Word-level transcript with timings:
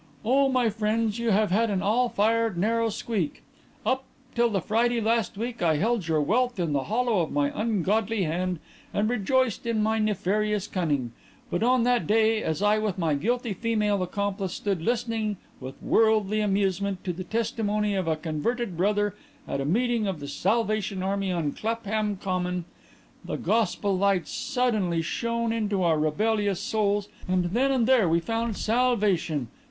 "Oh, 0.25 0.49
my 0.49 0.67
friends, 0.71 1.19
you 1.19 1.29
have 1.29 1.51
had 1.51 1.69
an 1.69 1.83
all 1.83 2.09
fired 2.09 2.57
narrow 2.57 2.89
squeak. 2.89 3.43
Up 3.85 4.03
till 4.33 4.49
the 4.49 4.59
Friday 4.59 4.97
in 4.97 5.05
last 5.05 5.37
week 5.37 5.61
I 5.61 5.75
held 5.75 6.07
your 6.07 6.21
wealth 6.23 6.59
in 6.59 6.73
the 6.73 6.85
hollow 6.85 7.19
of 7.21 7.31
my 7.31 7.51
ungodly 7.53 8.23
hand 8.23 8.57
and 8.95 9.07
rejoiced 9.07 9.67
in 9.67 9.83
my 9.83 9.99
nefarious 9.99 10.65
cunning, 10.65 11.11
but 11.51 11.61
on 11.61 11.83
that 11.83 12.07
day 12.07 12.41
as 12.41 12.63
I 12.63 12.79
with 12.79 12.97
my 12.97 13.13
guilty 13.13 13.53
female 13.53 14.01
accomplice 14.01 14.53
stood 14.55 14.81
listening 14.81 15.37
with 15.59 15.75
worldly 15.83 16.41
amusement 16.41 17.03
to 17.03 17.13
the 17.13 17.23
testimony 17.23 17.93
of 17.93 18.07
a 18.07 18.15
converted 18.15 18.75
brother 18.75 19.13
at 19.47 19.61
a 19.61 19.65
meeting 19.65 20.07
of 20.07 20.19
the 20.19 20.27
Salvation 20.27 21.03
Army 21.03 21.31
on 21.31 21.51
Clapham 21.51 22.17
Common, 22.17 22.65
the 23.23 23.37
gospel 23.37 23.95
light 23.95 24.27
suddenly 24.27 25.03
shone 25.03 25.53
into 25.53 25.83
our 25.83 25.99
rebellious 25.99 26.59
souls 26.59 27.07
and 27.27 27.51
then 27.51 27.71
and 27.71 27.85
there 27.85 28.09
we 28.09 28.19
found 28.19 28.57
salvation. 28.57 29.47